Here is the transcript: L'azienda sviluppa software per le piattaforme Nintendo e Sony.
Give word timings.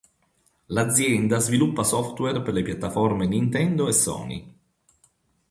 L'azienda 0.73 1.37
sviluppa 1.39 1.83
software 1.83 2.41
per 2.41 2.55
le 2.55 2.63
piattaforme 2.63 3.27
Nintendo 3.27 3.87
e 3.87 3.91
Sony. 3.93 4.59